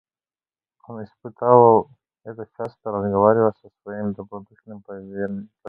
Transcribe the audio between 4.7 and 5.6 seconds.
поверенным.